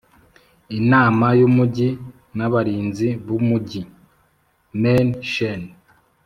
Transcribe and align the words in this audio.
imana 0.79 1.25
y’umugi 1.39 1.89
n’abarinzi 2.37 3.07
b’urugi 3.25 3.81
(men 4.81 5.07
shen). 5.31 5.61